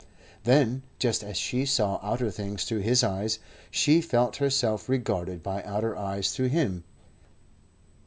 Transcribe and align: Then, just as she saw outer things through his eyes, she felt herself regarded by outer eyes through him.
Then, 0.45 0.81
just 0.97 1.23
as 1.23 1.37
she 1.37 1.63
saw 1.63 1.99
outer 2.01 2.31
things 2.31 2.63
through 2.63 2.79
his 2.79 3.03
eyes, 3.03 3.37
she 3.69 4.01
felt 4.01 4.37
herself 4.37 4.89
regarded 4.89 5.43
by 5.43 5.61
outer 5.61 5.95
eyes 5.95 6.31
through 6.31 6.49
him. 6.49 6.83